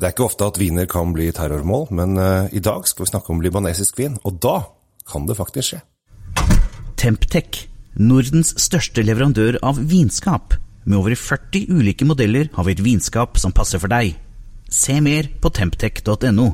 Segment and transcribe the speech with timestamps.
[0.00, 3.10] Det er ikke ofte at viner kan bli terrormål, men uh, i dag skal vi
[3.10, 4.62] snakke om libanesisk vin, og da
[5.04, 5.80] kan det faktisk skje.
[6.96, 7.66] Temptec,
[8.00, 10.56] Nordens største leverandør av vinskap.
[10.88, 14.16] Med over 40 ulike modeller har vi et vinskap som passer for deg.
[14.72, 16.48] Se mer på temptec.no.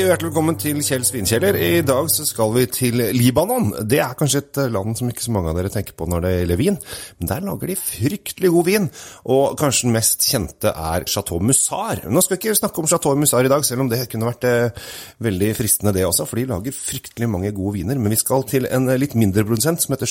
[0.00, 1.56] Hei og hjertelig velkommen til Kjell Svinkjeller.
[1.60, 3.66] I dag så skal vi til Libanon.
[3.84, 6.30] Det er kanskje et land som ikke så mange av dere tenker på når det
[6.30, 6.78] gjelder vin,
[7.18, 8.88] men der lager de fryktelig god vin.
[9.36, 12.00] Og kanskje den mest kjente er Chateau Mussar.
[12.08, 14.48] Nå skal vi ikke snakke om Chateau Mussar i dag, selv om det kunne vært
[14.48, 14.88] eh,
[15.28, 18.00] veldig fristende det også, for de lager fryktelig mange gode viner.
[18.00, 20.08] Men vi skal til en litt mindre produsent som heter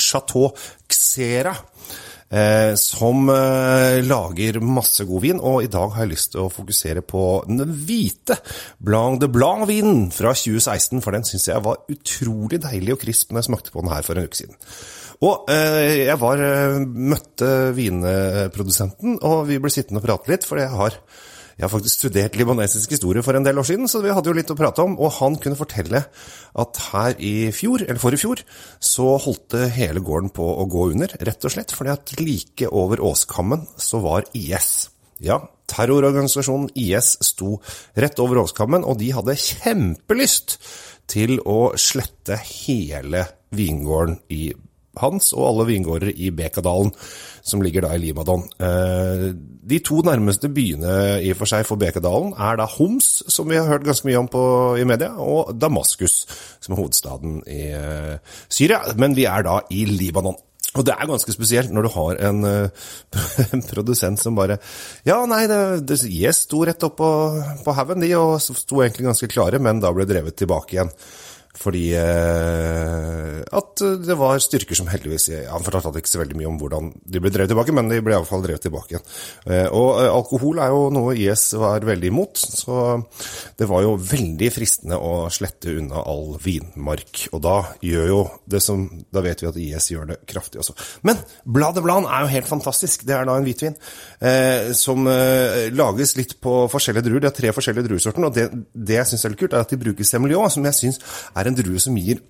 [0.00, 0.54] Chateau
[0.88, 2.07] Xera eh,
[2.76, 5.40] som eh, lager masse god vin.
[5.40, 8.36] Og i dag har jeg lyst til å fokusere på den hvite
[8.84, 13.42] Blanc de Blanc-vinen fra 2016, for den syns jeg var utrolig deilig og krisp når
[13.42, 14.60] jeg smakte på den her for en uke siden.
[15.26, 20.60] Og eh, jeg var, eh, møtte vinprodusenten, og vi ble sittende og prate litt, for
[20.60, 21.00] jeg har
[21.58, 24.36] jeg har faktisk studert libanesisk historie for en del år siden, så vi hadde jo
[24.36, 24.92] litt å prate om.
[25.02, 26.04] Og han kunne fortelle
[26.62, 28.42] at her i fjor, eller forrige fjor,
[28.78, 33.02] så holdt hele gården på å gå under, rett og slett fordi at like over
[33.02, 34.86] åskammen så var IS.
[35.18, 37.56] Ja, terrororganisasjonen IS sto
[37.98, 40.60] rett over åskammen, og de hadde kjempelyst
[41.10, 44.52] til å slette hele vingården i
[45.02, 46.92] hans og alle vingårder i Bekadalen,
[47.42, 48.44] som ligger da i Libanon.
[48.62, 49.28] Eh,
[49.68, 53.60] de to nærmeste byene i og for seg for Bekadalen er da Homs, som vi
[53.60, 54.42] har hørt ganske mye om på,
[54.80, 56.20] i media, og Damaskus,
[56.60, 58.82] som er hovedstaden i eh, Syria.
[58.98, 60.38] Men vi er da i Libanon.
[60.76, 62.90] Og det er ganske spesielt når du har en, uh,
[63.54, 64.58] en produsent som bare
[65.06, 67.10] Ja, nei, det, det yes, sto rett opp på,
[67.64, 70.92] på haugen, de, og sto egentlig ganske klare, men da ble drevet tilbake igjen.
[71.58, 76.58] Fordi eh, at det var styrker som heldigvis Han fortalte ikke så veldig mye om
[76.60, 79.06] hvordan de ble drevet tilbake, men de ble iallfall drevet tilbake igjen.
[79.48, 82.98] Eh, og eh, alkohol er jo noe IS var veldig imot, så
[83.58, 87.24] det var jo veldig fristende å slette unna all vinmark.
[87.32, 90.74] Og da gjør jo det som Da vet vi at IS gjør det kraftig også.
[91.06, 93.04] Men Blad de Blanc er jo helt fantastisk.
[93.08, 97.24] Det er da en hvitvin eh, som eh, lages litt på forskjellige druer.
[97.24, 99.74] Det er tre forskjellige druesorter, og det, det jeg syns er litt kult, er at
[99.74, 101.00] de bruker semillon, som jeg syns
[101.34, 102.22] er en drue som gir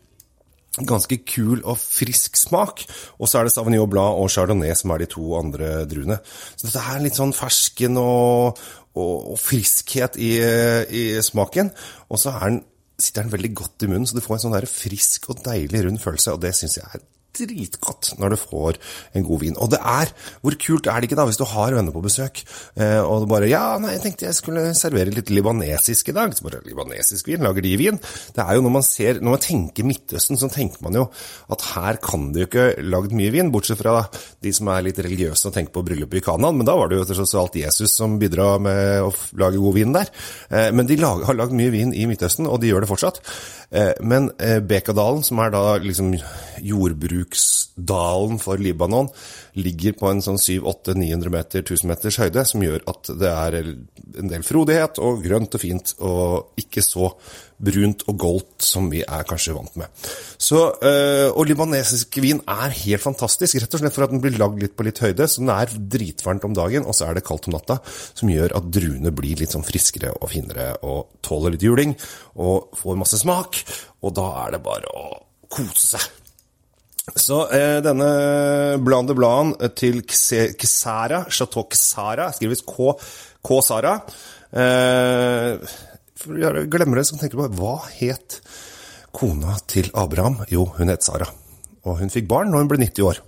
[0.87, 2.85] ganske kul og frisk smak.
[3.19, 6.21] Og så er det Sauvignon Blad og Chardonnay som er de to andre druene.
[6.55, 8.61] Så dette er litt sånn fersken og,
[8.95, 11.73] og, og friskhet i, i, smaken.
[12.09, 12.35] Og så
[12.99, 15.85] sitter den veldig godt i munnen, så du får en sånn der frisk og deilig
[15.87, 16.35] rund følelse.
[16.35, 17.07] Og det syns jeg er
[17.41, 18.79] dritgodt når du får
[19.15, 19.57] en god vin.
[19.59, 20.13] Og det er
[20.43, 22.43] Hvor kult er det ikke da hvis du har venner på besøk,
[22.77, 26.35] eh, og du bare Ja, nei, jeg tenkte jeg skulle servere litt libanesisk i dag.
[26.35, 27.45] Så bare Libanesisk vin?
[27.45, 28.01] Lager de vin?
[28.35, 31.07] Det er jo når man ser Når man tenker Midtøsten, så tenker man jo
[31.49, 34.03] at her kan det jo ikke lagd mye vin, bortsett fra
[34.45, 36.59] de som er litt religiøse og tenker på bryllupet i Kanaan.
[36.59, 39.95] Men da var det jo tross alt Jesus som bidra med å lage god vin
[39.97, 40.11] der.
[40.51, 43.23] Eh, men de har lagd mye vin i Midtøsten, og de gjør det fortsatt.
[43.71, 44.31] Eh, men
[44.69, 46.15] Bekadalen, som er da liksom
[46.65, 49.09] jordbruk Jordbruksdalen for Libanon
[49.59, 54.31] ligger på en sånn 700-800-900 meter, 1000 meters høyde, som gjør at det er en
[54.31, 57.11] del frodighet og grønt og fint, og ikke så
[57.59, 59.91] brunt og goldt som vi er kanskje vant med.
[60.39, 64.39] Så, eh, og libanesisk vin er helt fantastisk, rett og slett for at den blir
[64.39, 67.27] lagd litt på litt høyde, så den er dritvarmt om dagen, og så er det
[67.27, 67.81] kaldt om natta,
[68.15, 71.97] som gjør at druene blir litt sånn friskere og finere og tåler litt juling
[72.39, 73.65] og får masse smak,
[74.07, 75.19] og da er det bare å
[75.51, 76.28] kose seg.
[77.17, 78.09] Så eh, denne
[78.85, 83.95] Blan de Blan til Ksara, Chateau Ksara, skrives K-Sara
[84.53, 85.75] eh,
[86.19, 88.41] For jeg glemmer det, så tenker du på hva het
[89.15, 90.43] kona til Abraham?
[90.53, 91.27] Jo, hun het Sara.
[91.89, 93.21] Og hun fikk barn når hun ble 90 år.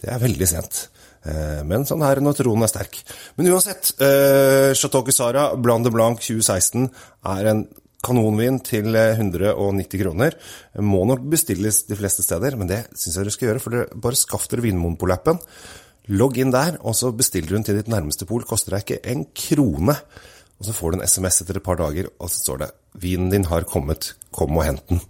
[0.00, 0.86] Det er veldig sent.
[1.26, 3.00] Eh, men sånn er det når troen er sterk.
[3.36, 6.88] Men uansett, eh, Chateau Ksara Blan de Blanc 2016
[7.36, 7.66] er en
[8.06, 10.36] kanonvin til 190 kroner.
[10.80, 13.64] Må nok bestilles de fleste steder, men det syns jeg dere skal gjøre.
[13.64, 15.42] For dere bare skaff dere Vinmonopol-appen.
[16.14, 18.46] Logg inn der, og så bestiller du den til ditt nærmeste pol.
[18.46, 19.98] Koster deg ikke en krone.
[20.56, 23.30] Og så får du en SMS etter et par dager, og så står det 'Vinen
[23.30, 25.04] din har kommet, kom og hent den'.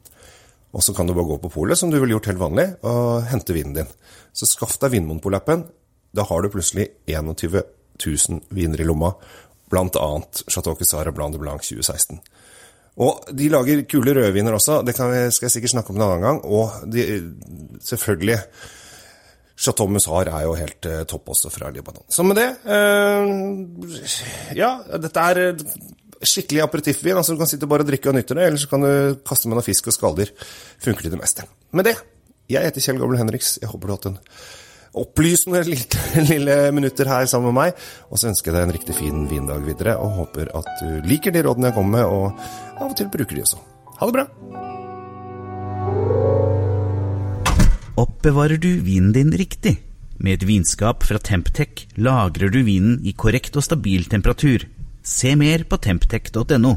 [0.73, 3.23] Og så kan du bare gå på polet, som du ville gjort helt vanlig, og
[3.31, 3.87] hente vinen din.
[4.33, 5.65] Så skaff deg Vinmonopol-appen.
[6.13, 7.63] Da har du plutselig 21
[8.05, 9.15] 000 viner i lomma,
[9.71, 10.23] bl.a.
[10.49, 12.21] Chateau Quesara Blanc de Blanc 2016.
[12.97, 16.25] Og de lager kule rødviner også, det vi, skal jeg sikkert snakke om en annen
[16.25, 16.41] gang.
[16.45, 17.05] Og de,
[17.85, 18.39] selvfølgelig
[19.57, 22.05] Chateau Musar er jo helt eh, topp også fra Libanon.
[22.13, 24.71] Så med det eh, Ja,
[25.01, 25.41] dette er
[26.25, 27.17] skikkelig aperitiffvin.
[27.17, 28.93] altså Du kan sitte bare og drikke og nyte det, eller så kan du
[29.27, 30.33] kaste med noe fisk og skalldyr.
[30.85, 31.45] Funker til det meste.
[31.77, 31.97] Med det,
[32.53, 33.57] jeg heter Kjell Gabel Henriks.
[33.63, 34.21] Jeg håper du har hatt en
[34.95, 37.87] opplysende lille, lille minutter her sammen med meg.
[38.11, 41.35] Og så ønsker jeg deg en riktig fin vindag videre, og håper at du liker
[41.35, 43.63] de rådene jeg kommer med, og av og til bruker de også.
[43.97, 44.27] Ha det bra!
[47.97, 49.79] Oppbevarer du vinen din riktig?
[50.21, 54.65] Med et vinskap fra Temptec lagrer du vinen i korrekt og stabil temperatur.
[55.05, 56.77] Se mer på temptec.no.